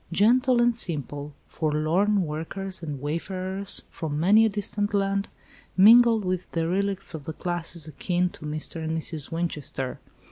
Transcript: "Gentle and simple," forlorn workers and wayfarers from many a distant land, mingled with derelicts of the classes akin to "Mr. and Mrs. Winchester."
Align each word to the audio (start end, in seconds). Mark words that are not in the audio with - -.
"Gentle 0.11 0.59
and 0.59 0.75
simple," 0.75 1.31
forlorn 1.45 2.23
workers 2.25 2.81
and 2.81 2.99
wayfarers 2.99 3.83
from 3.91 4.19
many 4.19 4.45
a 4.47 4.49
distant 4.49 4.95
land, 4.95 5.27
mingled 5.77 6.25
with 6.25 6.51
derelicts 6.53 7.13
of 7.13 7.25
the 7.25 7.33
classes 7.33 7.87
akin 7.87 8.29
to 8.31 8.43
"Mr. 8.47 8.83
and 8.83 8.97
Mrs. 8.97 9.31
Winchester." 9.31 9.99